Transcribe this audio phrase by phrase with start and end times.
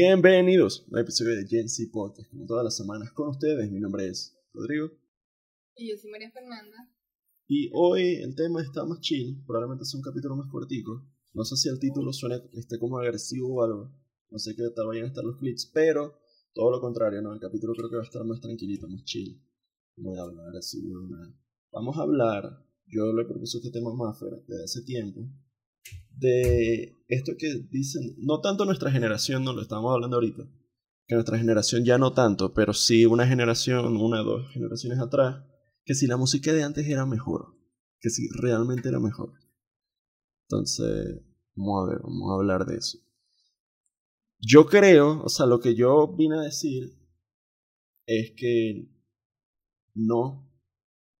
[0.00, 3.68] Bienvenidos a un episodio de Gen Z Podcast, como todas las semanas con ustedes.
[3.68, 4.92] Mi nombre es Rodrigo.
[5.74, 6.88] Y yo soy María Fernanda.
[7.48, 11.04] Y hoy el tema está más chill, probablemente sea un capítulo más cortico.
[11.34, 13.92] No sé si el título suena esté como agresivo o algo.
[14.30, 16.14] No sé qué tal vayan a estar los clips, pero
[16.54, 17.32] todo lo contrario, ¿no?
[17.32, 19.42] El capítulo creo que va a estar más tranquilito, más chill.
[19.96, 21.34] Voy a hablar así, nada.
[21.72, 25.28] Vamos a hablar, yo le propuse este tema más desde hace tiempo,
[26.10, 30.44] de esto que dicen, no tanto nuestra generación, no lo estamos hablando ahorita,
[31.06, 35.44] que nuestra generación ya no tanto, pero sí una generación, una o dos generaciones atrás,
[35.84, 37.56] que si la música de antes era mejor,
[38.00, 39.32] que si realmente era mejor.
[40.42, 41.22] Entonces,
[41.54, 42.98] vamos a ver, vamos a hablar de eso.
[44.40, 46.92] Yo creo, o sea, lo que yo vine a decir
[48.06, 48.88] es que
[49.94, 50.48] no,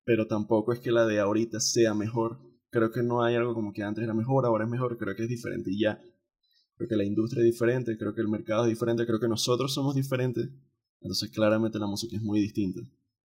[0.04, 3.72] pero tampoco es que la de ahorita sea mejor creo que no hay algo como
[3.72, 6.00] que antes era mejor, ahora es mejor, creo que es diferente y ya.
[6.76, 9.74] Creo que la industria es diferente, creo que el mercado es diferente, creo que nosotros
[9.74, 10.48] somos diferentes.
[11.00, 12.80] Entonces claramente la música es muy distinta.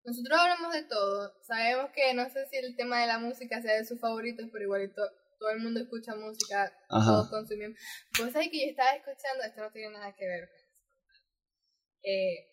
[0.04, 1.34] Nosotros hablamos de todo.
[1.44, 4.66] Sabemos que no sé si el tema de la música sea de sus favoritos, pero
[4.66, 5.02] igualito
[5.40, 7.78] todo el mundo escucha música, todos consumimos.
[8.17, 10.70] Pues hay que yo estaba escuchando, esto no tiene nada que ver con eso.
[12.04, 12.45] Eh,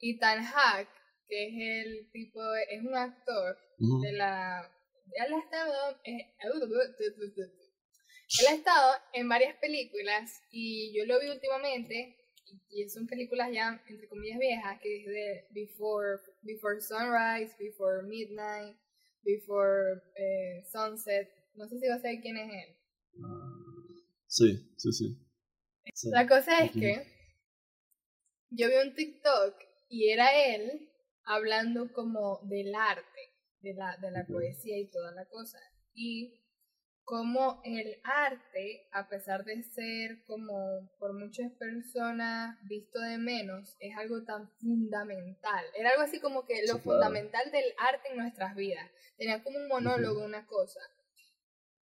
[0.00, 0.88] Ethan Hack,
[1.26, 3.56] que es el tipo, es un actor
[4.02, 4.68] de la
[5.14, 6.34] él ha estado, eh,
[8.40, 12.16] él ha estado en varias películas y yo lo vi últimamente
[12.70, 18.76] y son películas ya entre comillas viejas que es de Before, Before Sunrise, Before Midnight,
[19.22, 21.30] Before eh, Sunset.
[21.54, 22.76] No sé si vas a saber quién es él.
[24.26, 25.28] Sí, sí, sí.
[26.10, 27.06] La cosa es que
[28.50, 29.54] yo vi un TikTok
[29.88, 30.90] y era él
[31.24, 33.28] hablando como del arte
[33.60, 35.58] de la, de la poesía y toda la cosa.
[35.94, 36.40] Y
[37.08, 43.96] como el arte, a pesar de ser como por muchas personas visto de menos, es
[43.96, 45.64] algo tan fundamental.
[45.74, 48.90] Era algo así como que lo fundamental del arte en nuestras vidas.
[49.16, 50.80] Tenía como un monólogo, una cosa.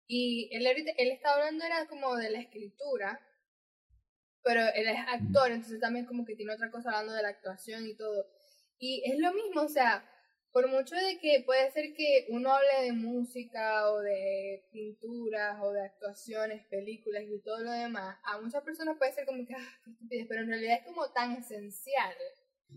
[0.06, 3.20] Y él, él estaba hablando era como de la escritura,
[4.44, 7.88] pero él es actor, entonces también como que tiene otra cosa hablando de la actuación
[7.88, 8.28] y todo.
[8.78, 10.08] Y es lo mismo, o sea,
[10.52, 15.72] por mucho de que puede ser que uno hable de música o de pinturas o
[15.72, 19.80] de actuaciones, películas y todo lo demás, a muchas personas puede ser como que, ah,
[19.84, 22.16] qué estupidez, pero en realidad es como tan esencial,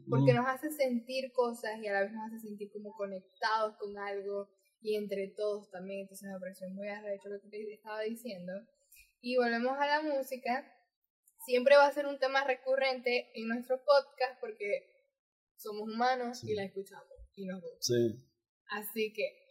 [0.08, 3.96] porque nos hace sentir cosas y a la vez nos hace sentir como conectados con
[3.98, 4.48] algo
[4.82, 8.52] y entre todos también, entonces me pareció muy arrecho lo que te estaba diciendo.
[9.20, 10.70] Y volvemos a la música,
[11.46, 14.88] siempre va a ser un tema recurrente en nuestro podcast porque
[15.56, 17.78] somos humanos y la escuchamos y nos gusta.
[17.80, 18.24] Sí.
[18.68, 19.42] Así que.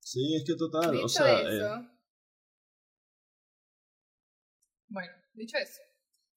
[0.00, 0.96] Sí, es que total.
[0.96, 1.98] o sea, eh, eso.
[4.88, 5.82] Bueno, dicho eso,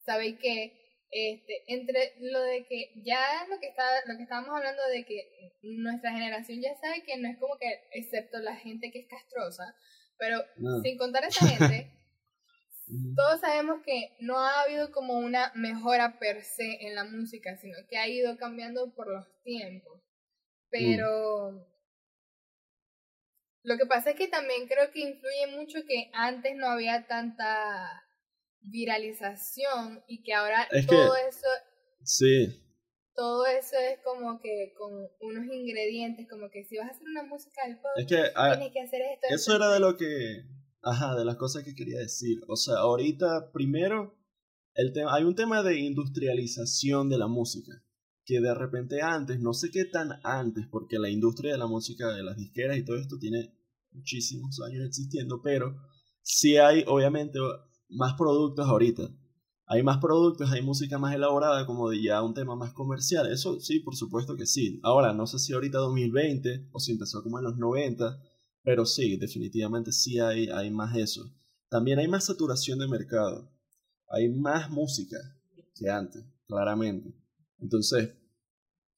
[0.03, 0.77] sabéis que
[1.11, 5.57] este, entre lo de que ya lo que está, lo que estábamos hablando de que
[5.61, 9.75] nuestra generación ya sabe que no es como que, excepto la gente que es castrosa,
[10.17, 10.39] pero
[10.81, 11.91] sin contar a esa gente,
[13.15, 17.77] todos sabemos que no ha habido como una mejora per se en la música, sino
[17.89, 20.01] que ha ido cambiando por los tiempos.
[20.71, 20.77] Mm.
[20.79, 21.67] Pero
[23.63, 28.03] lo que pasa es que también creo que influye mucho que antes no había tanta
[28.61, 31.47] viralización y que ahora todo eso...
[32.03, 32.57] Sí.
[33.13, 37.23] Todo eso es como que con unos ingredientes, como que si vas a hacer una
[37.23, 37.91] música del pop,
[38.35, 39.27] ah, tienes que hacer esto.
[39.29, 40.45] Eso era de lo que...
[40.83, 42.39] Ajá, de las cosas que quería decir.
[42.47, 44.17] O sea, ahorita, primero,
[44.73, 47.83] el tema, hay un tema de industrialización de la música
[48.25, 52.09] que de repente antes, no sé qué tan antes, porque la industria de la música,
[52.09, 53.53] de las disqueras y todo esto tiene
[53.91, 55.75] muchísimos años existiendo, pero
[56.21, 57.39] sí hay obviamente
[57.89, 59.09] más productos ahorita.
[59.65, 63.31] Hay más productos, hay música más elaborada, como de ya un tema más comercial.
[63.31, 64.81] Eso sí, por supuesto que sí.
[64.83, 68.21] Ahora, no sé si ahorita 2020 o si empezó como en los 90,
[68.63, 71.33] pero sí, definitivamente sí hay, hay más eso.
[71.69, 73.49] También hay más saturación de mercado.
[74.09, 75.17] Hay más música
[75.73, 77.15] que antes, claramente.
[77.59, 78.09] Entonces,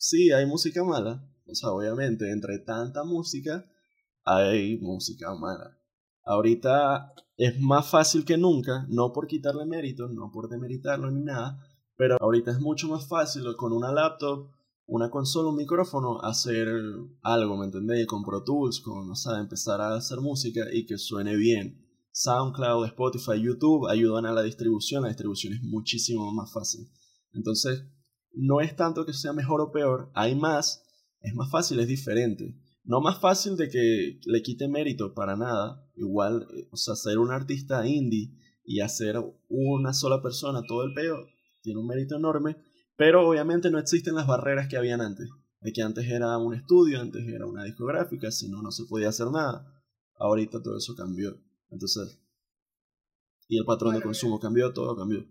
[0.03, 1.25] sí, hay música mala.
[1.47, 3.65] O sea, obviamente, entre tanta música,
[4.25, 5.77] hay música mala.
[6.25, 11.59] Ahorita es más fácil que nunca, no por quitarle mérito, no por demeritarlo ni nada,
[11.95, 14.49] pero ahorita es mucho más fácil con una laptop,
[14.85, 16.67] una consola, un micrófono, hacer
[17.21, 18.05] algo, ¿me entendéis?
[18.05, 21.81] Con Pro Tools, con, o sea, empezar a hacer música y que suene bien.
[22.11, 26.89] SoundCloud, Spotify, YouTube ayudan a la distribución, la distribución es muchísimo más fácil.
[27.33, 27.85] Entonces,
[28.33, 30.83] no es tanto que sea mejor o peor, hay más,
[31.21, 32.57] es más fácil, es diferente.
[32.83, 37.17] No más fácil de que le quite mérito para nada, igual, eh, o sea, ser
[37.17, 38.31] un artista indie
[38.65, 39.15] y hacer
[39.47, 41.27] una sola persona todo el peo,
[41.61, 42.57] tiene un mérito enorme,
[42.97, 45.29] pero obviamente no existen las barreras que habían antes.
[45.61, 49.09] De que antes era un estudio, antes era una discográfica, si no, no se podía
[49.09, 49.81] hacer nada.
[50.17, 51.37] Ahorita todo eso cambió.
[51.69, 52.19] Entonces,
[53.47, 55.25] y el patrón de consumo cambió, todo cambió.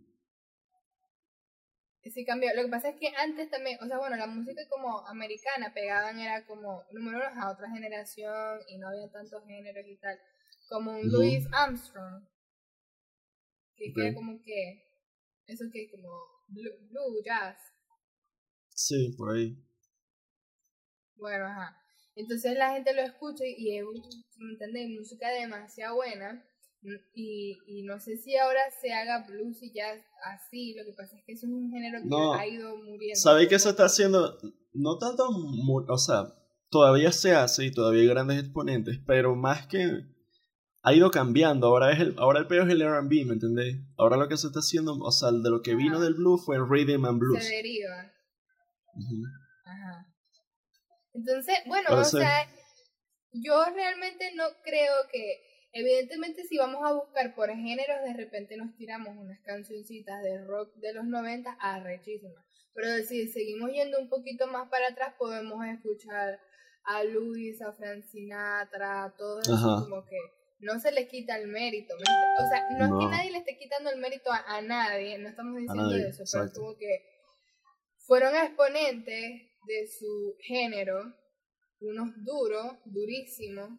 [2.10, 2.52] Sí, cambió.
[2.54, 6.18] Lo que pasa es que antes también, o sea, bueno, la música como americana pegaban
[6.18, 10.18] era como, número uno, a otra generación y no había tantos géneros y tal.
[10.68, 12.24] Como un Louis Armstrong.
[13.76, 14.84] Que era como que,
[15.46, 16.08] eso que como
[16.48, 17.58] blue, jazz.
[18.74, 19.56] Sí, por ahí.
[21.16, 21.78] Bueno, ajá.
[22.16, 23.84] Entonces la gente lo escucha y es,
[24.38, 24.88] ¿me entendés?
[24.90, 26.44] Música demasiado buena
[27.14, 30.00] y, y no sé si ahora se haga blues y jazz
[30.34, 33.20] así, lo que pasa es que es un género que ha ido muriendo.
[33.20, 34.38] ¿Sabéis que se está haciendo?
[34.72, 36.24] No tanto, o sea,
[36.70, 39.88] todavía se hace y todavía hay grandes exponentes, pero más que
[40.82, 41.68] ha ido cambiando.
[41.68, 43.76] Ahora es el, ahora el peor es el R&B, ¿me entendés?
[43.96, 46.56] Ahora lo que se está haciendo, o sea, de lo que vino del blues fue
[46.56, 47.44] el rhythm and blues.
[47.44, 48.12] Se deriva.
[49.64, 50.06] Ajá.
[51.14, 52.48] Entonces, bueno, o sea,
[53.32, 58.76] yo realmente no creo que Evidentemente, si vamos a buscar por géneros, de repente nos
[58.76, 62.44] tiramos unas cancioncitas de rock de los 90 arrechísimas.
[62.74, 66.38] Pero si seguimos yendo un poquito más para atrás, podemos escuchar
[66.84, 70.18] a Luis, a Frank Sinatra, todo eso como que
[70.60, 71.94] no se le quita el mérito.
[71.94, 75.56] O sea, no, es que nadie le esté quitando el mérito a, nadie, no estamos
[75.56, 77.04] diciendo eso, pero es como que
[77.98, 81.14] fueron exponentes de su género,
[81.80, 83.70] unos duros, durísimos,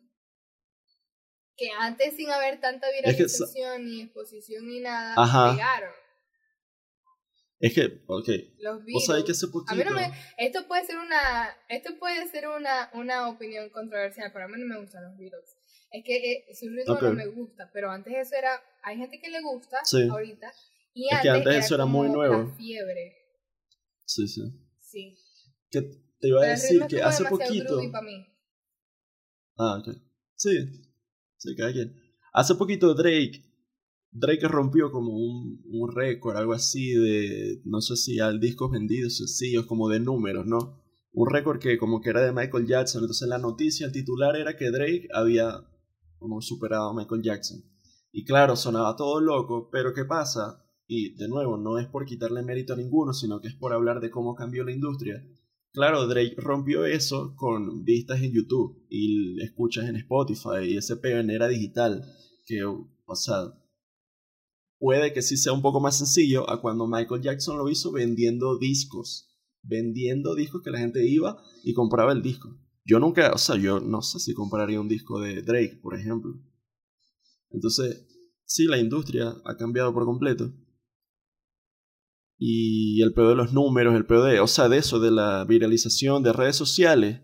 [1.55, 5.91] que antes sin haber tanta viralización ni exposición ni nada, pegaron.
[7.59, 8.29] Es que, ok.
[8.59, 9.71] Los virus, o sea, que hace poquito...
[9.71, 14.31] A mí no me, esto puede ser una, esto puede ser una, una opinión controversial,
[14.33, 15.45] pero a mí no me gustan los virus.
[15.89, 19.29] Es que eh, su ritmo no me gusta, pero antes eso era, hay gente que
[19.29, 19.77] le gusta
[20.11, 20.51] ahorita,
[20.93, 22.49] y es antes, que antes eso era muy nuevo.
[22.49, 23.15] La fiebre.
[24.03, 24.41] Sí, sí.
[24.81, 25.17] Sí.
[25.71, 25.83] Que
[26.19, 27.79] te iba a decir que hace poquito...
[29.57, 29.95] Ah, ok.
[30.35, 30.49] Sí,
[32.33, 33.43] Hace poquito Drake,
[34.11, 39.17] Drake rompió como un, un récord, algo así de, no sé si al discos vendidos
[39.17, 40.83] sencillos, como de números, ¿no?
[41.11, 43.01] Un récord que como que era de Michael Jackson.
[43.01, 45.67] Entonces la noticia, el titular era que Drake había
[46.17, 47.63] como superado a Michael Jackson.
[48.11, 50.63] Y claro, sonaba todo loco, pero ¿qué pasa?
[50.87, 53.99] Y de nuevo, no es por quitarle mérito a ninguno, sino que es por hablar
[53.99, 55.23] de cómo cambió la industria.
[55.73, 61.19] Claro, Drake rompió eso con vistas en YouTube y escuchas en Spotify y ese pego
[61.19, 62.05] en era digital,
[62.45, 63.59] que, o sea,
[64.77, 68.59] puede que sí sea un poco más sencillo a cuando Michael Jackson lo hizo vendiendo
[68.59, 72.55] discos, vendiendo discos que la gente iba y compraba el disco.
[72.85, 76.39] Yo nunca, o sea, yo no sé si compraría un disco de Drake, por ejemplo.
[77.49, 78.05] Entonces,
[78.45, 80.53] sí, la industria ha cambiado por completo
[82.37, 85.45] y el peor de los números, el peor de, o sea, de eso, de la
[85.45, 87.21] viralización de redes sociales,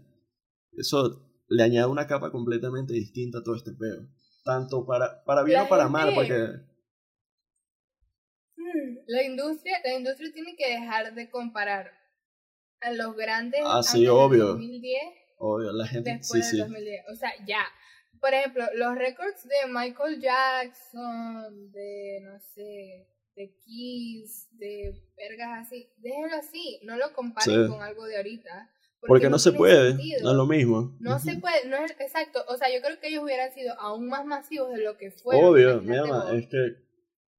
[0.74, 4.08] eso le añade una capa completamente distinta a todo este pedo.
[4.44, 6.36] Tanto para, para bien o para mal, porque...
[8.56, 11.92] Hmm, la industria, la industria tiene que dejar de comparar
[12.82, 14.48] a los grandes ah, sí, obvio.
[14.48, 17.06] 2010 obvio, la gente, después sí, del 2010.
[17.12, 17.66] O sea, ya.
[18.20, 23.08] Por ejemplo, los récords de Michael Jackson, de, no sé,
[23.40, 28.70] de Kiss, de vergas así, déjelo así, no lo comparen con algo de ahorita.
[29.08, 30.98] Porque, no, se puede, no es lo mismo.
[31.00, 32.42] No se puede, no es exacto.
[32.50, 35.46] O sea, yo creo que ellos hubieran sido aún más masivos de lo que fueron.
[35.46, 36.58] Obvio, mi ama, es que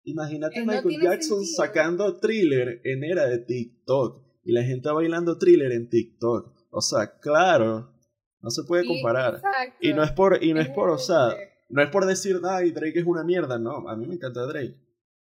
[0.05, 5.71] imagínate eh, Michael Jackson sacando thriller en era de TikTok y la gente bailando thriller
[5.73, 6.57] en TikTok.
[6.71, 7.93] O sea, claro,
[8.41, 9.43] no se puede comparar.
[9.83, 11.37] Y, no es por, y no es por, o sea,
[11.69, 14.79] no es por decir, ay, Drake es una mierda, no, a mí me encanta Drake.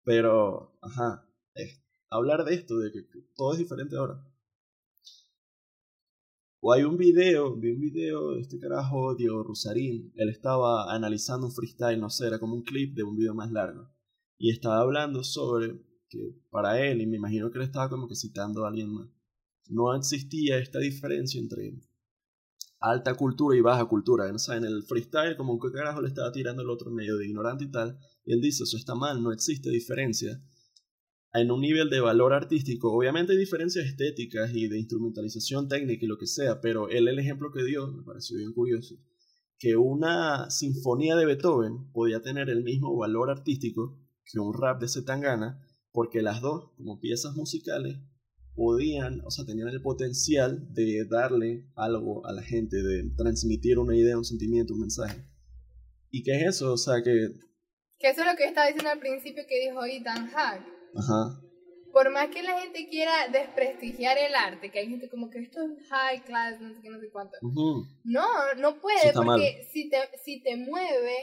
[0.05, 1.27] Pero, ajá,
[2.11, 3.03] hablar de esto, de que,
[3.35, 4.23] todo es diferente ahora.
[6.61, 11.47] O hay un video, vi un video de este carajo, Diego Rusarín, él estaba analizando
[11.47, 13.91] un freestyle, no sé, era como un clip de un video más largo.
[14.39, 18.15] Y estaba hablando sobre que para él, y me imagino que él estaba como que
[18.15, 19.09] citando a alguien más,
[19.69, 21.69] no existía esta diferencia entre
[22.91, 24.31] alta cultura y baja cultura.
[24.31, 24.55] ¿no?
[24.55, 27.71] en el freestyle, como que carajo le estaba tirando el otro medio de ignorante y
[27.71, 27.99] tal.
[28.25, 30.43] Y él dice, eso está mal, no existe diferencia.
[31.33, 36.09] En un nivel de valor artístico, obviamente hay diferencias estéticas y de instrumentalización técnica y
[36.09, 38.95] lo que sea, pero él el ejemplo que dio me pareció bien curioso,
[39.59, 44.89] que una sinfonía de Beethoven podía tener el mismo valor artístico que un rap de
[44.89, 45.61] Zetangana,
[45.91, 47.99] porque las dos, como piezas musicales,
[48.55, 53.97] podían, o sea, tenían el potencial de darle algo a la gente, de transmitir una
[53.97, 55.25] idea, un sentimiento, un mensaje.
[56.11, 56.73] ¿Y qué es eso?
[56.73, 57.31] O sea, que...
[57.99, 60.75] Que eso es lo que estaba diciendo al principio que dijo Ethan Hack.
[60.97, 61.41] Ajá.
[61.93, 65.61] por más que la gente quiera desprestigiar el arte, que hay gente como que esto
[65.63, 67.37] es high class, no sé qué, no sé cuánto.
[68.05, 71.17] No, no puede, porque si te, si te mueve,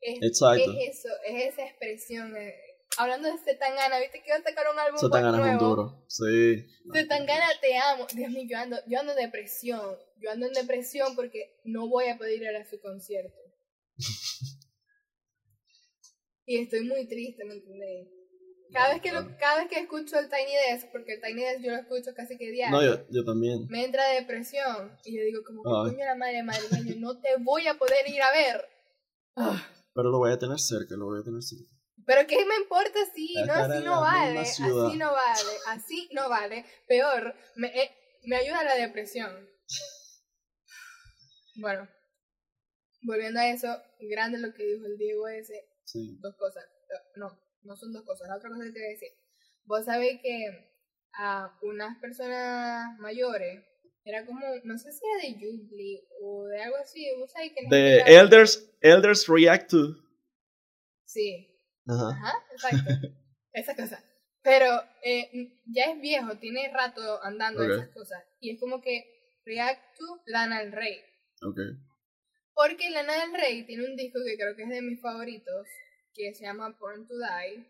[0.00, 2.36] es, es, eso, es esa expresión.
[2.36, 2.54] Eh,
[2.96, 5.56] hablando de Zetangana, ¿viste que iba a sacar un álbum Zetangana nuevo?
[5.56, 6.66] es un duro, sí.
[6.92, 8.06] Zetangana, te amo.
[8.12, 9.96] Dios mío, yo ando, yo ando en depresión.
[10.16, 13.38] Yo ando en depresión porque no voy a poder ir a su concierto.
[16.46, 18.08] y estoy muy triste, ¿me entendéis?
[18.72, 21.70] Cada vez que cada vez que escucho el Tiny Desk, porque el Tiny Desk yo
[21.70, 22.76] lo escucho casi que diario.
[22.76, 23.66] No, yo, yo también.
[23.68, 26.66] Me entra depresión y yo digo como, coño la madre madre,
[26.96, 28.64] no te voy a poder ir a ver.
[29.94, 31.77] Pero lo voy a tener cerca, lo voy a tener cerca.
[32.08, 34.62] Pero qué me importa si, no, así no vale, así
[34.96, 36.64] no vale, así no vale.
[36.86, 37.90] Peor, me, eh,
[38.24, 39.30] me ayuda la depresión.
[41.56, 41.86] Bueno,
[43.02, 43.68] volviendo a eso,
[44.00, 45.68] grande lo que dijo el Diego ese.
[45.84, 46.16] Sí.
[46.22, 46.64] Dos cosas.
[47.16, 48.26] No, no son dos cosas.
[48.28, 49.10] La otra cosa que te voy a decir.
[49.64, 50.72] Vos sabés que
[51.12, 53.62] a unas personas mayores
[54.04, 57.06] era como, no sé si era de Jubilee o de algo así.
[57.18, 57.66] Vos sabés que.
[57.68, 59.96] De Elders, Elders React to.
[61.04, 61.54] Sí.
[61.88, 62.08] Ajá.
[62.10, 63.08] Ajá, exacto.
[63.52, 64.04] Esa cosa.
[64.42, 64.66] Pero
[65.02, 68.22] eh, ya es viejo, tiene rato andando esas cosas.
[68.40, 71.00] Y es como que React to Lana del Rey.
[71.42, 71.58] Ok.
[72.54, 75.66] Porque Lana del Rey tiene un disco que creo que es de mis favoritos,
[76.14, 77.66] que se llama Born to Die.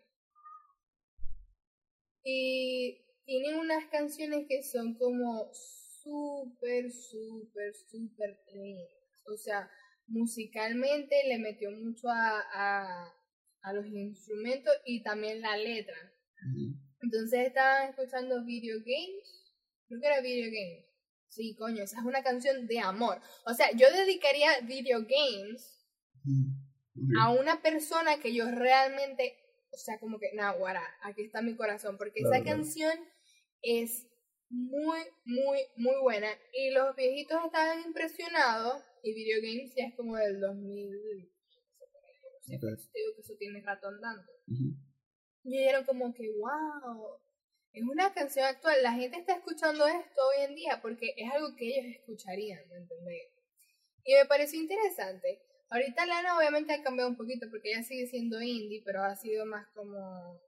[2.23, 8.89] Y tiene unas canciones que son como súper, súper, súper lindas.
[9.25, 9.69] O sea,
[10.07, 13.13] musicalmente le metió mucho a, a,
[13.63, 15.95] a, los instrumentos y también la letra.
[17.01, 19.53] Entonces estaban escuchando Video Games.
[19.87, 20.85] Creo que era Video Games.
[21.29, 23.21] Sí, coño, esa es una canción de amor.
[23.45, 25.87] O sea, yo dedicaría Video Games
[27.21, 29.37] a una persona que yo realmente,
[29.71, 32.93] o sea, como que, naguara, aquí está mi corazón, porque esa canción
[33.61, 34.07] es
[34.49, 36.29] muy, muy, muy buena.
[36.53, 41.31] Y los viejitos estaban impresionados, y Video Games ya es como del 2000,
[42.57, 44.31] sea, digo que eso tiene rato andando.
[45.43, 47.19] Y dijeron como que, wow,
[47.73, 48.81] es una canción actual.
[48.81, 52.77] La gente está escuchando esto hoy en día porque es algo que ellos escucharían, ¿me
[52.77, 53.31] entendés?
[54.03, 55.41] Y me pareció interesante.
[55.69, 59.45] Ahorita Lana obviamente ha cambiado un poquito porque ella sigue siendo indie, pero ha sido
[59.45, 60.41] más como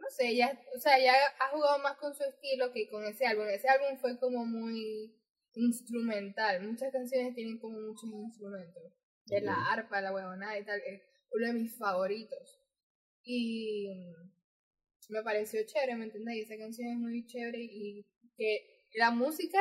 [0.00, 3.26] no sé, ya, o sea, ya ha jugado más con su estilo que con ese
[3.26, 3.46] álbum.
[3.48, 5.14] Ese álbum fue como muy
[5.54, 6.62] instrumental.
[6.62, 8.82] Muchas canciones tienen como muchos instrumentos.
[9.26, 10.80] De la arpa, la huevonada y tal.
[10.80, 12.60] Es uno de mis favoritos.
[13.22, 13.88] Y
[15.08, 16.50] me pareció chévere, ¿me entendéis?
[16.50, 18.06] Esa canción es muy chévere y
[18.36, 19.60] que la música,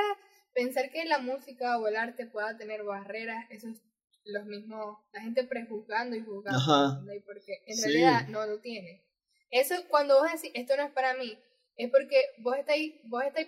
[0.54, 3.82] pensar que la música o el arte pueda tener barreras, eso es
[4.26, 6.60] los mismos, la gente prejuzgando y juzgando,
[7.26, 9.04] porque en realidad no lo tiene.
[9.50, 11.38] Eso cuando vos decís, esto no es para mí,
[11.76, 13.48] es porque vos estáis, vos estáis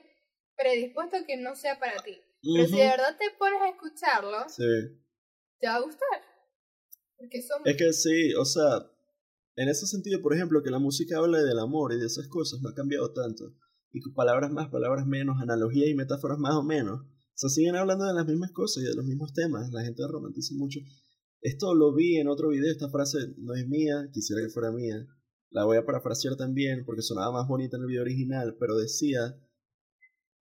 [0.57, 2.19] predispuesto a que no sea para ti.
[2.41, 4.49] Pero si de verdad te pones a escucharlo,
[5.59, 6.30] te va a gustar.
[7.65, 8.89] Es que sí, o sea,
[9.55, 12.61] en ese sentido, por ejemplo, que la música habla del amor y de esas cosas,
[12.61, 13.53] no ha cambiado tanto.
[13.91, 17.01] Y palabras más, palabras menos, analogías y metáforas más o menos.
[17.01, 19.71] O sea, siguen hablando de las mismas cosas y de los mismos temas.
[19.71, 20.79] La gente romantiza mucho.
[21.41, 25.07] Esto lo vi en otro video, esta frase no es mía, quisiera que fuera mía.
[25.49, 29.37] La voy a parafrasear también porque sonaba más bonita en el video original, pero decía,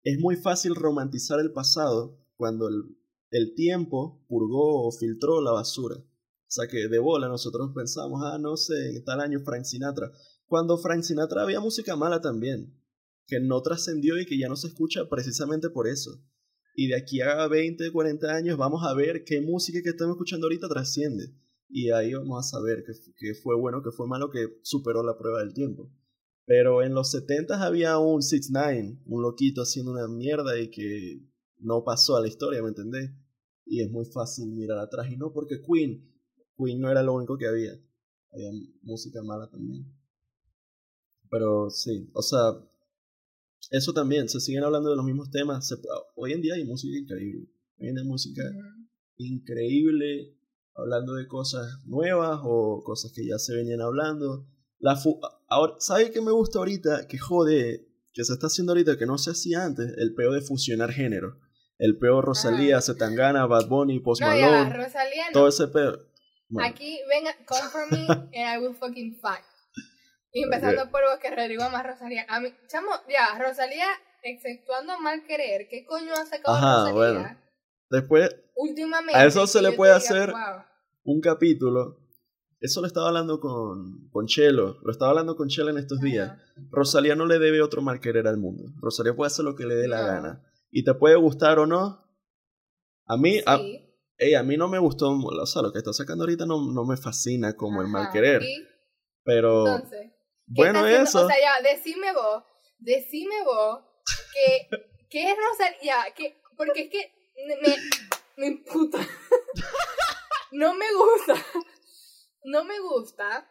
[0.03, 2.97] es muy fácil romantizar el pasado cuando el,
[3.31, 5.95] el tiempo purgó o filtró la basura.
[6.53, 10.11] Sea que de bola nosotros pensamos, ah, no sé, en tal año Frank Sinatra.
[10.45, 12.79] Cuando Frank Sinatra había música mala también,
[13.25, 16.11] que no trascendió y que ya no se escucha precisamente por eso.
[16.75, 20.45] Y de aquí a 20, 40 años vamos a ver qué música que estamos escuchando
[20.45, 21.33] ahorita trasciende.
[21.69, 22.83] Y ahí vamos a saber
[23.17, 25.91] qué, fue bueno, qué fue malo, que superó la prueba del tiempo.
[26.45, 31.19] Pero en los 70 había un 6 9 un loquito haciendo una mierda y que
[31.57, 33.09] no pasó a la historia, ¿me entendés?
[33.65, 35.07] Y es muy fácil mirar atrás.
[35.09, 36.12] Y no porque Queen
[36.57, 37.73] Queen no era lo único que había.
[38.31, 39.85] Había música mala también.
[41.29, 42.53] Pero sí, o sea,
[43.71, 45.73] eso también, se siguen hablando de los mismos temas.
[46.15, 47.47] hoy en día hay música increíble.
[47.79, 48.43] Hoy en día hay música
[49.17, 50.37] increíble,
[50.75, 54.47] hablando de cosas nuevas o cosas que ya se venían hablando.
[54.79, 54.99] La
[55.47, 57.07] ahora, ¿Sabes qué me gusta ahorita?
[57.07, 60.41] Que jode, que se está haciendo ahorita, que no se hacía antes, el peo de
[60.41, 61.39] fusionar género.
[61.79, 64.87] El peo Rosalía, Zetangana, Bad Bunny, Post Malone.
[65.33, 66.12] Todo ese peo.
[66.61, 68.07] Aquí, venga, come for me
[68.37, 69.43] and I will fucking fight.
[70.31, 72.25] Y empezando por vos que Rodrigo más Rosalía.
[72.27, 73.87] A mí, chamo, ya, Rosalía,
[74.23, 76.93] exceptuando mal querer, ¿qué coño ha sacado Ajá, Rosalía?
[76.93, 77.37] Bueno.
[77.89, 80.33] Después, Últimamente, a eso se le puede hacer
[81.03, 81.99] un capítulo
[82.59, 84.77] Eso lo estaba hablando con, con Chelo.
[84.83, 86.39] Lo estaba hablando con Chelo en estos días.
[86.71, 88.71] Rosalía no le debe otro mal querer al mundo.
[88.79, 90.43] Rosalía puede hacer lo que le dé la gana.
[90.71, 92.03] Y te puede gustar o no.
[93.05, 93.59] A mí, a,
[94.33, 95.11] a, mí no me gustó.
[95.11, 98.41] O sea, lo que está sacando ahorita no, no me fascina como el mal querer.
[99.23, 99.67] Pero.
[99.67, 100.11] Entonces,
[100.45, 101.25] bueno, eso.
[101.25, 102.43] O sea, ya, decime vos.
[102.79, 103.81] Decime vos
[104.33, 104.69] que,
[105.09, 105.97] que es Rosalía.
[106.15, 107.11] Que, porque es que
[107.61, 107.75] me,
[108.37, 108.99] me imputa.
[110.51, 111.35] no me gusta
[112.43, 113.47] no me gusta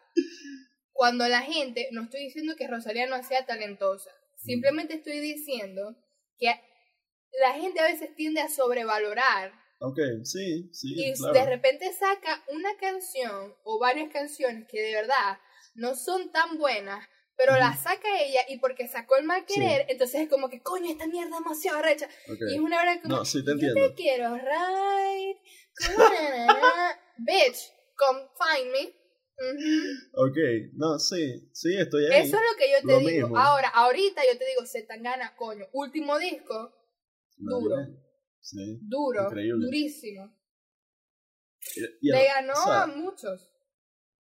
[0.92, 5.96] cuando la gente, no estoy diciendo que Rosalía no sea talentosa, simplemente estoy diciendo
[6.38, 6.52] que
[7.40, 9.52] la gente a veces tiende a sobrevalorar.
[9.84, 10.94] Ok, sí, sí.
[10.94, 15.38] Y de repente saca una canción o varias canciones que de verdad
[15.74, 17.04] no son tan buenas,
[17.36, 20.88] pero la saca ella y porque sacó el mal querer, entonces es como que, coño,
[20.88, 22.08] esta mierda es demasiado recha.
[22.28, 23.80] Y es una hora como, no, sí te entiendo.
[23.80, 25.38] yo te quiero, right,
[27.18, 29.02] bitch, come find me.
[30.14, 30.36] Ok,
[30.74, 32.20] no, sí, sí, estoy ahí.
[32.20, 33.36] Eso es lo que yo te digo.
[33.36, 35.66] Ahora, ahorita yo te digo, se tan gana, coño.
[35.72, 36.72] Último disco,
[37.36, 37.76] duro.
[38.42, 40.36] Sí, duro, durísimo.
[42.00, 43.48] Le ganó a muchos.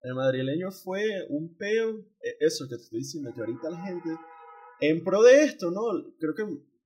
[0.00, 4.08] El madrileño fue un peo, e, eso que te estoy diciendo, que ahorita la gente,
[4.80, 5.82] en pro de esto, ¿no?
[6.18, 6.44] Creo que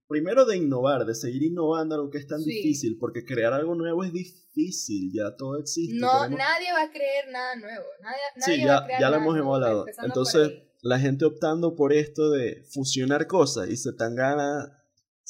[0.08, 4.02] primero de innovar, de seguir innovando algo que es tan difícil, porque crear algo nuevo
[4.02, 6.00] es difícil, ya todo existe.
[6.00, 7.84] No, nadie va a creer nada nuevo.
[8.02, 9.86] Nadie, nadie sí, ya, ya lo hemos evaluado.
[10.02, 10.50] Entonces,
[10.82, 14.79] la gente optando por esto de fusionar cosas y se tan gana,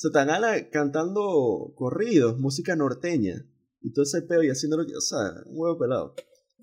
[0.00, 3.44] se tan gana cantando corridos, música norteña.
[3.82, 6.14] Y todo ese pedo y haciendo lo que, o sea, un huevo pelado.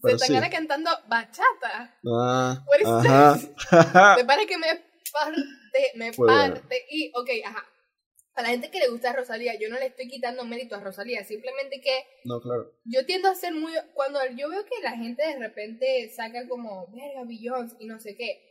[0.01, 1.99] se tan gana cantando bachata.
[2.03, 4.15] Ah, ajá.
[4.17, 4.67] Me parece que me
[5.11, 6.85] parte, me parte.
[6.89, 7.63] Y, ok, ajá
[8.37, 10.79] a la gente que le gusta a Rosalía, yo no le estoy quitando mérito a
[10.79, 12.71] Rosalía, simplemente que no, claro.
[12.85, 16.85] yo tiendo a ser muy cuando yo veo que la gente de repente saca como
[16.91, 18.43] verga Billions y no sé qué,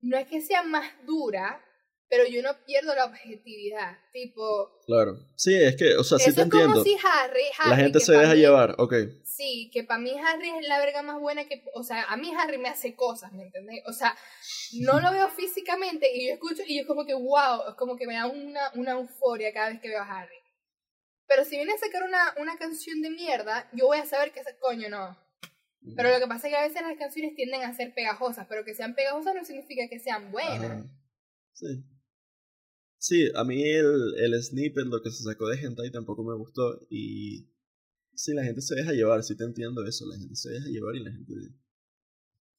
[0.00, 1.64] no es que sea más dura,
[2.08, 4.78] pero yo no pierdo la objetividad, tipo...
[4.86, 8.00] Claro, sí, es que, o sea, sí te es como si Harry, Harry La gente
[8.00, 8.94] se deja llevar, ok.
[9.24, 11.64] Sí, que para mí Harry es la verga más buena que...
[11.74, 13.82] O sea, a mí Harry me hace cosas, ¿me entendés?
[13.86, 14.16] O sea,
[14.80, 17.96] no lo veo físicamente y yo escucho y yo es como que, wow, es como
[17.96, 20.36] que me da una, una euforia cada vez que veo a Harry.
[21.26, 24.40] Pero si viene a sacar una, una canción de mierda, yo voy a saber que
[24.40, 25.18] ese coño no.
[25.94, 28.64] Pero lo que pasa es que a veces las canciones tienden a ser pegajosas, pero
[28.64, 30.84] que sean pegajosas no significa que sean buenas.
[31.52, 31.84] Sí.
[32.98, 36.80] Sí, a mí el, el snippet, lo que se sacó de Hentai tampoco me gustó
[36.90, 37.48] y
[38.14, 40.96] sí, la gente se deja llevar, sí te entiendo eso, la gente se deja llevar
[40.96, 41.34] y la gente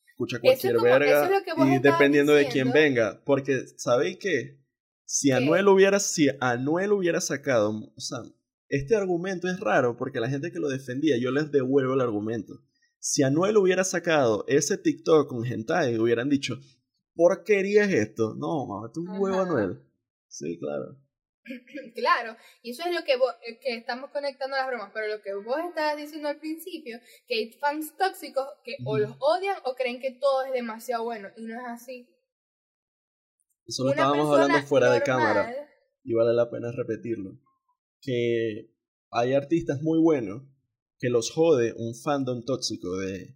[0.08, 4.60] escucha cualquier verga y dependiendo de quién venga, porque ¿sabéis qué?
[5.06, 8.20] Si Anuel hubiera si Anuel hubiera sacado, o sea,
[8.70, 12.62] este argumento es raro porque la gente que lo defendía, yo les devuelvo el argumento.
[13.00, 16.60] Si Anuel hubiera sacado ese TikTok con Hentai, hubieran dicho,
[17.16, 18.36] ¿porquería es esto?
[18.36, 19.87] No, mamá, tú un huevo Anuel.
[20.38, 20.96] Sí, claro.
[21.96, 25.34] claro, y eso es lo que, eh, que estamos conectando las bromas, pero lo que
[25.34, 30.00] vos estabas diciendo al principio, que hay fans tóxicos que o los odian o creen
[30.00, 32.08] que todo es demasiado bueno, y no es así.
[33.66, 35.54] Eso lo estábamos hablando fuera de cámara,
[36.04, 37.40] y vale la pena repetirlo.
[38.02, 38.72] Que
[39.10, 40.44] hay artistas muy buenos
[41.00, 43.36] que los jode un fandom tóxico de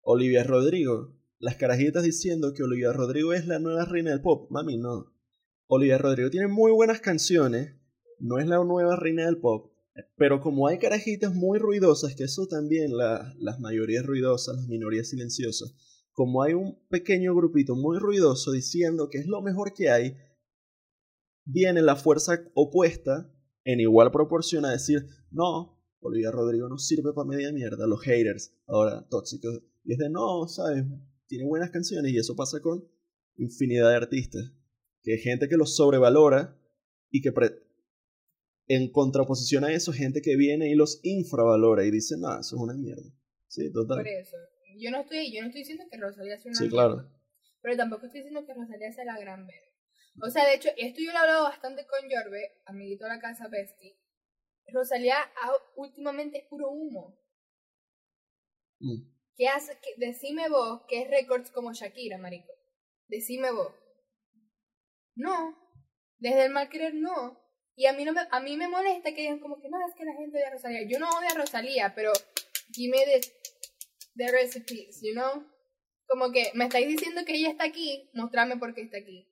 [0.00, 1.14] Olivia Rodrigo.
[1.38, 4.50] Las carajitas diciendo que Olivia Rodrigo es la nueva reina del pop.
[4.50, 5.15] Mami, no.
[5.68, 7.74] Olivia Rodrigo tiene muy buenas canciones,
[8.20, 9.72] no es la nueva reina del pop,
[10.16, 15.74] pero como hay carajitas muy ruidosas, que eso también, las mayorías ruidosas, las minorías silenciosas,
[16.12, 20.16] como hay un pequeño grupito muy ruidoso diciendo que es lo mejor que hay,
[21.44, 23.32] viene la fuerza opuesta
[23.64, 28.54] en igual proporción a decir, no, Olivia Rodrigo no sirve para media mierda, los haters,
[28.68, 30.84] ahora tóxicos, y es de, no, sabes,
[31.26, 32.88] tiene buenas canciones y eso pasa con
[33.36, 34.52] infinidad de artistas
[35.06, 36.58] que hay gente que los sobrevalora
[37.12, 37.32] y que
[38.66, 42.60] en contraposición a eso, gente que viene y los infravalora y dice, no, eso es
[42.60, 43.08] una mierda.
[43.46, 43.98] Sí, total.
[43.98, 44.36] Por eso.
[44.76, 46.76] Yo no estoy, yo no estoy diciendo que Rosalía sea una sí, mierda.
[46.76, 47.10] claro.
[47.62, 49.70] Pero tampoco estoy diciendo que Rosalía sea la gran verga.
[50.22, 53.20] O sea, de hecho, esto yo lo he hablado bastante con Jorbe, amiguito de la
[53.20, 54.00] casa Bestie.
[54.72, 55.18] Rosalía
[55.76, 57.16] últimamente es puro humo.
[58.80, 59.08] Mm.
[59.36, 59.78] ¿Qué hace?
[59.80, 62.52] Que, decime vos que es récords como Shakira, marico.
[63.06, 63.72] Decime vos.
[65.16, 65.58] No,
[66.18, 67.42] desde el mal querer no.
[67.74, 69.94] Y a mí, no me, a mí me molesta que digan como que no, es
[69.94, 70.88] que la gente odia a Rosalía.
[70.88, 72.12] Yo no odio a Rosalía, pero
[72.72, 73.04] give me
[74.16, 75.44] the, recipes, you know?
[76.06, 79.28] Como que me estáis diciendo que ella está aquí, mostrarme por qué está aquí.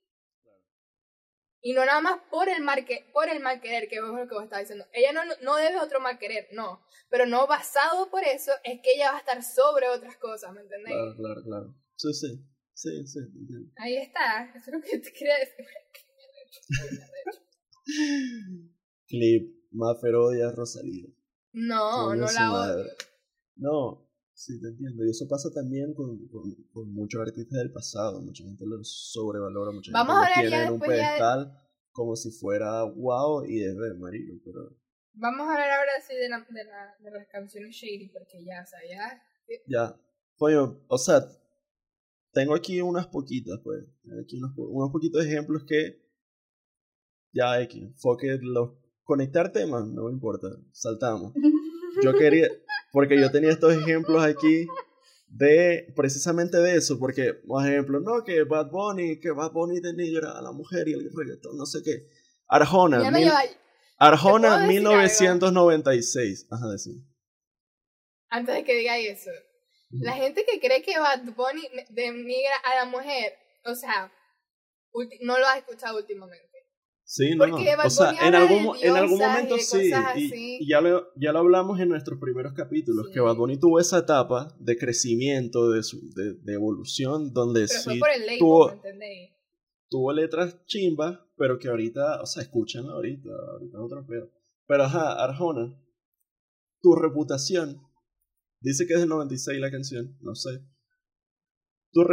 [1.61, 4.27] Y no nada más por el mal, que, por el mal querer, que es lo
[4.27, 4.85] que vos estabas diciendo.
[4.93, 6.85] Ella no, no debe otro mal querer, no.
[7.09, 10.61] Pero no basado por eso, es que ella va a estar sobre otras cosas, ¿me
[10.61, 10.93] entendés?
[10.93, 11.75] Claro, claro, claro.
[11.95, 12.54] Sí, sí.
[12.75, 13.19] Sí, sí.
[13.19, 13.71] entiendo.
[13.77, 15.65] Ahí está, eso es lo que te quería decir.
[19.07, 21.07] Clip, Maffer odia a Rosalía.
[21.53, 22.81] No, no la madre.
[22.81, 22.91] odio.
[23.55, 25.05] No, sí te entiendo.
[25.05, 28.21] Y eso pasa también con, con, con muchos artistas del pasado.
[28.21, 31.61] Mucha gente los sobrevalora, mucha Vamos gente a ya tiene en un ya pedestal
[31.91, 34.75] como si fuera wow y es de marido, pero
[35.17, 38.61] Vamos a hablar ahora sí de, la, de, la, de las canciones shady, porque ya,
[38.61, 39.23] o sea, ya.
[39.65, 39.95] ya.
[40.35, 41.25] Coño, o sea,
[42.35, 43.83] tengo aquí unas poquitas, pues.
[44.23, 45.99] Aquí unos, unos poquitos ejemplos que
[47.33, 51.33] ya X, enfoque los conectar temas, no me importa, saltamos.
[52.03, 52.47] Yo quería,
[52.91, 54.67] porque yo tenía estos ejemplos aquí
[55.27, 60.37] de precisamente de eso, porque, por ejemplo, no, que Bad Bunny, que Bad Bunny denigra
[60.37, 62.07] a la mujer y el reggaetón, no sé qué.
[62.47, 63.41] Arjona, mil- lleva-
[63.97, 66.47] Arjona ¿Te puedo decir 1996.
[66.51, 66.95] Ajá, decir.
[68.29, 69.31] Antes de que diga eso,
[70.01, 73.33] la gente que cree que Bad Bunny denigra a la mujer,
[73.65, 74.11] o sea,
[75.21, 76.55] no lo has escuchado últimamente.
[77.07, 77.45] Sí, no.
[77.45, 79.91] Porque Bad O sea, en algún, en algún momento sí.
[80.15, 83.13] Y, ya, lo, ya lo hablamos en nuestros primeros capítulos, Sí.
[83.13, 87.79] que Bad Bunny tuvo esa etapa de crecimiento, de, su, de, de evolución, donde Pero
[87.79, 88.81] sí fue por el label, tuvo,
[89.89, 94.31] tuvo letras chimbas, pero que ahorita, o sea, escuchan ahorita, ahorita otro pedo.
[94.67, 95.79] Pero ajá, Arjona,
[96.81, 97.81] tu reputación,
[98.65, 100.61] dice que es del 96 la canción, no sé.
[101.91, 102.03] Tu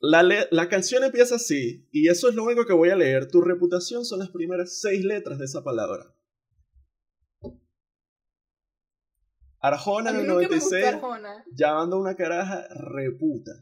[0.00, 3.28] la, la canción empieza así, y eso es lo único que voy a leer.
[3.28, 6.12] Tu reputación son las primeras seis letras de esa palabra.
[9.60, 11.44] Arjona en el nunca me gustó 96 Arjona.
[11.54, 13.52] llamando a una caraja reputa.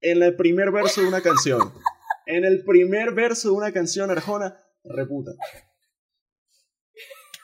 [0.00, 1.72] En el primer verso de una canción.
[2.26, 5.32] En el primer verso de una canción, Arjona, reputa.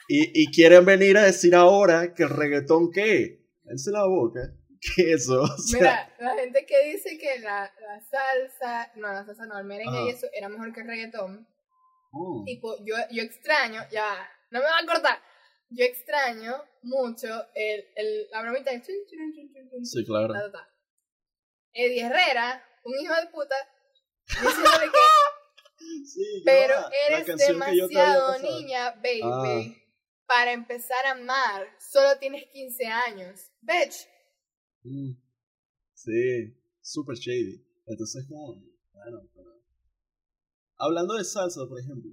[0.09, 3.42] Y, y quieren venir a decir ahora que el reggaetón, ¿qué?
[3.73, 4.41] Dense la boca.
[4.97, 5.41] ¿Qué eso?
[5.43, 9.59] O sea, Mira, la gente que dice que la, la salsa, no, la salsa no,
[9.59, 10.07] el merengue Ajá.
[10.07, 11.49] y eso era mejor que el reggaetón.
[12.13, 15.19] mm, Tipo, yo, yo extraño, ya, no me va a cortar.
[15.71, 19.33] Yo extraño mucho el, el, la bromita de chun, chun,
[19.71, 20.35] chun, sí, claro.
[20.35, 20.69] ta, ta, ta.
[21.73, 23.55] Eddie Herrera, un hijo de puta,
[24.27, 24.99] diciéndole que
[26.05, 29.21] Sí, Pero va, eres demasiado niña, baby.
[29.25, 29.43] Ah.
[30.35, 33.51] Para empezar a amar, solo tienes 15 años.
[33.61, 34.09] Bitch.
[34.83, 35.13] Mm,
[35.93, 37.63] Sí, super shady.
[37.85, 38.55] Entonces, como,
[38.95, 39.51] bueno, pero...
[40.79, 42.13] Hablando de salsa, por ejemplo,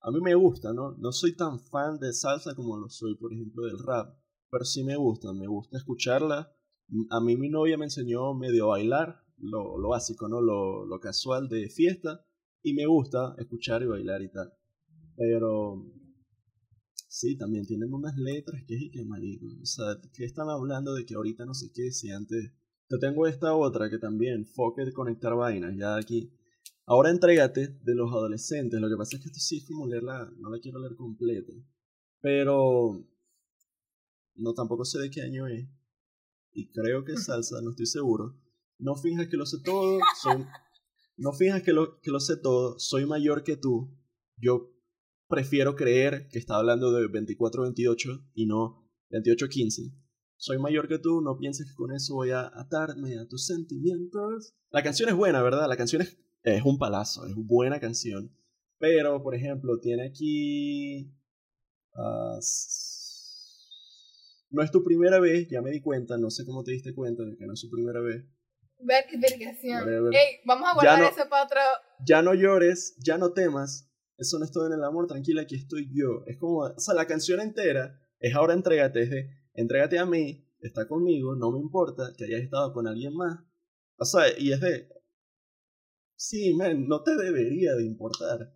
[0.00, 0.92] a mí me gusta, ¿no?
[0.98, 4.14] No soy tan fan de salsa como lo soy, por ejemplo, del rap,
[4.50, 6.54] pero sí me gusta, me gusta escucharla.
[7.10, 10.42] A mí mi novia me enseñó medio a bailar, lo, básico, ¿no?
[10.42, 12.26] Lo, lo casual de fiesta,
[12.62, 14.52] y me gusta escuchar y bailar y tal.
[15.16, 16.03] Pero
[17.14, 19.46] sí, también tienen unas letras que es y que marico.
[19.62, 22.52] O sea, que están hablando de que ahorita no sé qué, si antes.
[22.90, 26.32] Yo tengo esta otra que también, foque de conectar vainas, ya aquí.
[26.86, 28.80] Ahora entrégate de los adolescentes.
[28.80, 31.52] Lo que pasa es que esto sí es como leerla, no la quiero leer completa.
[32.20, 33.06] Pero
[34.34, 35.66] no tampoco sé de qué año es.
[36.52, 38.36] Y creo que es salsa, no estoy seguro.
[38.78, 40.44] No finjas que lo sé todo, soy,
[41.16, 43.96] no finjas que lo, que lo sé todo, soy mayor que tú.
[44.36, 44.73] Yo
[45.28, 49.92] prefiero creer que está hablando de 24-28 y no 28-15.
[50.36, 54.52] Soy mayor que tú, no pienses que con eso voy a atarme a tus sentimientos.
[54.70, 55.68] La canción es buena, ¿verdad?
[55.68, 58.36] La canción es, es un palazo, es buena canción.
[58.78, 61.10] Pero, por ejemplo, tiene aquí...
[62.38, 62.92] s-
[64.50, 67.24] no es tu primera vez, ya me di cuenta, no sé cómo te diste cuenta
[67.24, 68.24] de que no es su primera vez.
[68.80, 69.80] Ver, vergación.
[69.80, 70.14] Whatever.
[70.14, 71.60] Ey, vamos a guardar no- eso para otro.
[72.04, 75.56] ya no llores, ya no temas, eso no es todo en el amor, tranquila, aquí
[75.56, 76.24] estoy yo.
[76.26, 80.48] Es como, o sea, la canción entera es ahora entrégate, es de, entrégate a mí,
[80.60, 83.38] está conmigo, no me importa que hayas estado con alguien más.
[83.98, 84.88] O sea, y es de,
[86.16, 88.54] sí, man, no te debería de importar.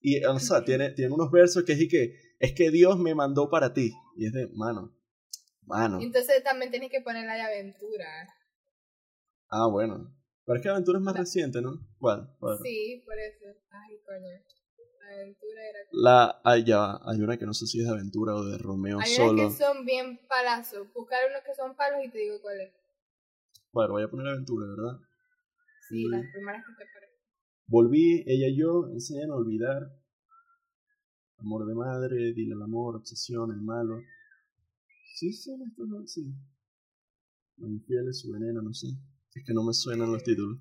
[0.00, 3.14] Y, o sea, tiene, tiene unos versos que es y que, es que Dios me
[3.14, 3.92] mandó para ti.
[4.16, 4.96] Y es de, mano,
[5.62, 6.00] mano.
[6.00, 8.06] Entonces también tienes que poner la de aventura.
[9.48, 10.12] Ah, bueno.
[10.46, 11.72] Pero es que Aventura es más reciente, ¿no?
[11.98, 12.34] ¿Cuál?
[12.38, 12.58] ¿Cuál?
[12.62, 13.46] Sí, por eso.
[13.70, 14.34] Ay, coño.
[15.12, 15.78] Aventura era.
[15.92, 18.58] La, hay, ya va, hay una que no sé si es de Aventura o de
[18.58, 19.32] Romeo Hay solo.
[19.44, 20.86] unas que son bien palazos.
[20.94, 22.72] Buscar unos que son palos y te digo cuál es.
[23.72, 25.00] Bueno, voy a poner Aventura, ¿verdad?
[25.88, 26.10] Sí, Mm.
[26.12, 27.16] las primeras que te parecen.
[27.68, 29.90] Volví, ella y yo, enseñan a olvidar.
[31.38, 34.00] Amor de madre, dile el amor, obsesión, el malo.
[35.16, 36.06] Sí, son estos, ¿no?
[36.06, 36.32] Sí.
[37.58, 38.88] Los infieles, su veneno, no sé.
[39.36, 40.58] Es que no me suenan los títulos.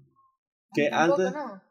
[0.74, 1.62] Que antes, no.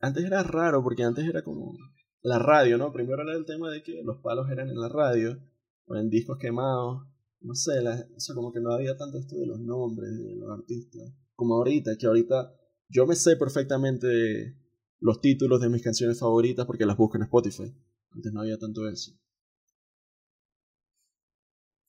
[0.00, 1.76] antes era raro porque antes era como
[2.22, 2.90] la radio, ¿no?
[2.90, 5.38] Primero era el tema de que los palos eran en la radio
[5.84, 7.06] o en discos quemados.
[7.40, 10.36] No sé, la, o sea, como que no había tanto esto de los nombres de
[10.36, 11.12] los artistas.
[11.34, 12.54] Como ahorita, que ahorita
[12.88, 14.56] yo me sé perfectamente
[15.00, 17.76] los títulos de mis canciones favoritas porque las busco en Spotify.
[18.12, 19.12] Antes no había tanto eso.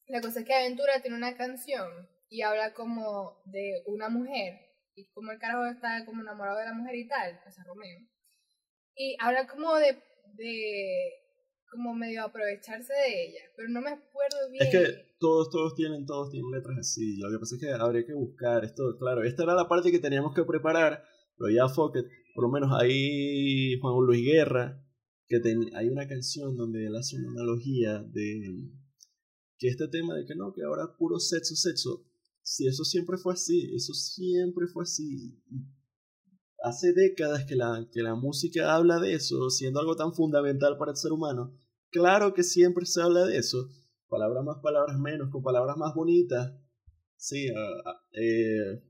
[0.07, 4.59] La cosa es que Aventura tiene una canción y habla como de una mujer
[4.95, 7.99] y como el carajo está como enamorado de la mujer y tal, o sea, Romeo.
[8.95, 10.01] Y habla como de,
[10.33, 11.13] de
[11.69, 14.63] como medio aprovecharse de ella, pero no me acuerdo bien.
[14.63, 17.17] Es que todos, todos tienen, todos tienen letras así.
[17.17, 19.99] Lo que pasa es que habría que buscar esto, claro, esta era la parte que
[19.99, 21.03] teníamos que preparar,
[21.37, 24.83] pero ya Focket, por lo menos ahí Juan Luis Guerra,
[25.27, 25.39] que
[25.75, 28.71] hay una canción donde él hace una analogía de
[29.59, 32.07] que este tema de que no, que ahora puro sexo, sexo,
[32.43, 35.41] si eso siempre fue así, eso siempre fue así.
[36.61, 40.91] Hace décadas que la, que la música habla de eso, siendo algo tan fundamental para
[40.91, 41.57] el ser humano.
[41.89, 43.69] Claro que siempre se habla de eso.
[44.07, 46.53] Palabras más, palabras menos, con palabras más bonitas.
[47.15, 48.83] Sí, eh,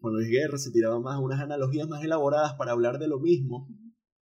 [0.00, 3.68] Juan Luis Guerra se tiraba más unas analogías más elaboradas para hablar de lo mismo.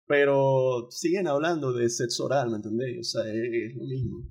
[0.07, 2.99] Pero siguen hablando de sexo oral, ¿me entendéis?
[2.99, 4.27] O sea, es, lo mismo.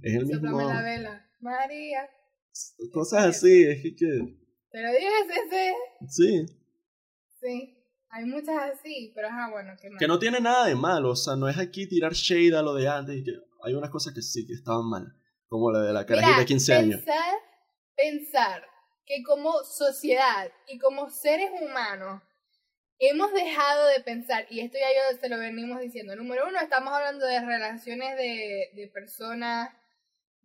[0.00, 0.60] Es el mismo.
[0.60, 1.26] la vela.
[1.40, 2.08] María.
[2.92, 4.40] Cosas así, es que...
[4.70, 5.08] Te lo dije,
[5.46, 5.74] ese.
[6.08, 6.46] Sí.
[7.40, 7.76] Sí.
[8.10, 11.36] Hay muchas así, pero ajá, bueno, que Que no tiene nada de malo, o sea,
[11.36, 13.32] no es aquí tirar shade a lo de antes y que
[13.62, 15.06] hay unas cosas que sí, que estaban mal,
[15.48, 17.00] como la de la carajita de 15 años.
[17.02, 17.34] Pensar,
[17.96, 18.64] pensar
[19.06, 22.20] que como sociedad y como seres humanos
[22.98, 26.92] hemos dejado de pensar, y esto ya yo se lo venimos diciendo, número uno, estamos
[26.92, 29.70] hablando de relaciones de, de personas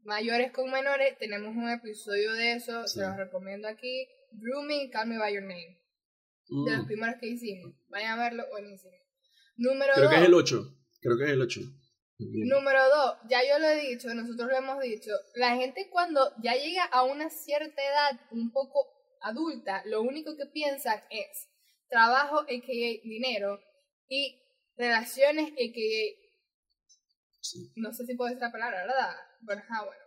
[0.06, 5.18] mayores con menores, tenemos un episodio de eso, se los recomiendo aquí, Grooming, Call Me
[5.18, 5.80] By Your Name,
[6.48, 6.88] de los mm.
[6.88, 8.94] primeros que hicimos, vayan a verlo, buenísimo.
[9.58, 11.62] Número Creo que es el 8, creo que es el 8.
[12.18, 16.54] Número dos, ya yo lo he dicho, nosotros lo hemos dicho, la gente cuando ya
[16.54, 18.88] llega a una cierta edad un poco
[19.22, 21.50] adulta, lo único que piensan es
[21.90, 23.02] trabajo, a.k.a.
[23.04, 23.60] dinero,
[24.08, 24.42] y
[24.78, 26.25] relaciones, a.k.a.
[27.76, 29.16] No sé si puedo decir la palabra, ¿verdad?
[29.42, 30.02] Bueno, ah, bueno.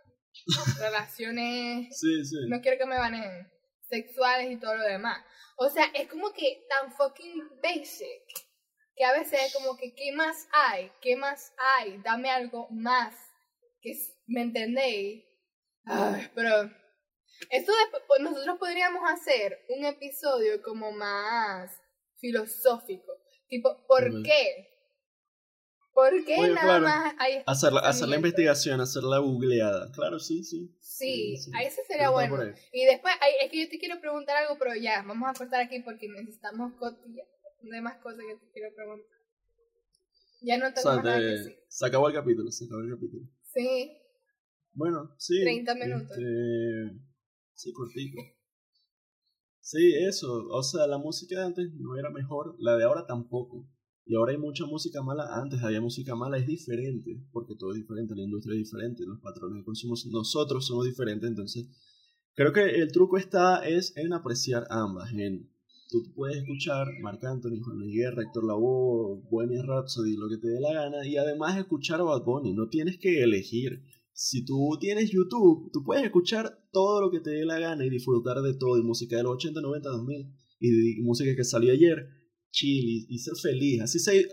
[0.79, 1.99] Relaciones.
[1.99, 2.37] Sí, sí.
[2.47, 3.51] No quiero que me banen.
[3.89, 5.23] Sexuales y todo lo demás.
[5.57, 8.49] O sea, es como que tan fucking basic
[8.95, 10.91] que a veces es como que, ¿qué más hay?
[11.01, 11.99] ¿Qué más hay?
[12.03, 13.15] Dame algo más.
[13.81, 13.93] Que,
[14.27, 15.23] ¿Me entendéis?
[16.35, 16.69] pero
[17.49, 17.71] esto
[18.07, 21.71] pues, nosotros podríamos hacer un episodio como más
[22.19, 23.13] filosófico.
[23.47, 24.68] Tipo, ¿por qué?
[25.99, 29.91] ¿Por qué nada más hay hacer la, hacer la investigación, hacer la googleada.
[29.91, 30.73] Claro, sí, sí.
[30.79, 32.37] Sí, ahí ese sería bueno.
[32.71, 35.81] Y después, es que yo te quiero preguntar algo, pero ya, vamos a cortar aquí
[35.81, 37.23] porque necesitamos cotilla.
[37.63, 39.19] No hay más cosas que te quiero preguntar.
[40.41, 41.59] Ya no tengo nada que decir.
[41.67, 43.25] Se acabó el capítulo, se acabó el capítulo.
[43.53, 43.97] Sí.
[44.71, 45.41] Bueno, sí.
[45.43, 46.11] 30 minutos.
[46.11, 46.97] Este,
[47.55, 48.21] sí, cortico.
[49.59, 50.47] Sí, eso.
[50.47, 53.67] O sea, la música de antes no era mejor, la de ahora tampoco.
[54.09, 55.39] Y ahora hay mucha música mala.
[55.39, 59.19] Antes había música mala, es diferente, porque todo es diferente, la industria es diferente, los
[59.19, 61.29] patrones de consumo, nosotros somos diferentes.
[61.29, 61.69] Entonces,
[62.33, 65.11] creo que el truco está es en apreciar ambas.
[65.13, 65.51] En,
[65.91, 70.47] tú puedes escuchar Marc Anthony, Juan Luis Guerra, Héctor Lavoe, Bohemian Rhapsody, lo que te
[70.47, 72.53] dé la gana, y además escuchar a Bad Bunny.
[72.53, 73.83] No tienes que elegir.
[74.11, 77.91] Si tú tienes YouTube, tú puedes escuchar todo lo que te dé la gana y
[77.91, 82.18] disfrutar de todo, y música de los 80, 90, 2000, y música que salió ayer
[82.51, 83.81] chill y, ser feliz.
[83.81, 84.27] Así se,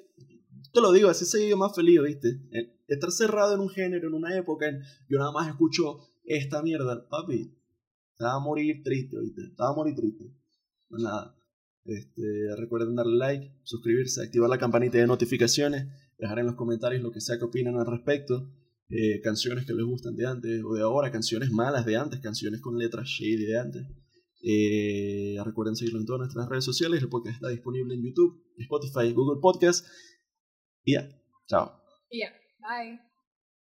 [0.72, 2.40] te lo digo, así se vive más feliz, ¿viste?
[2.88, 4.66] Estar cerrado en un género, en una época,
[5.08, 7.54] yo nada más escucho esta mierda, papi,
[8.16, 9.42] te va a morir triste, ¿viste?
[9.56, 10.24] Te va a morir triste.
[10.88, 11.36] Pues nada.
[11.84, 15.86] Este, recuerden darle like, suscribirse, activar la campanita de notificaciones,
[16.18, 18.50] dejar en los comentarios lo que sea que opinan al respecto.
[18.88, 22.60] Eh, canciones que les gustan de antes o de ahora, canciones malas de antes, canciones
[22.60, 23.86] con letras shady de antes.
[24.48, 27.02] Eh, recuerden seguirlo en todas nuestras redes sociales.
[27.02, 29.84] El podcast está disponible en YouTube, Spotify, Google Podcast.
[30.84, 31.08] Y ya,
[31.48, 31.82] chao.
[32.12, 33.05] Ya, bye.